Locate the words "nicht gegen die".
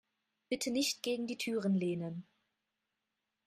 0.71-1.37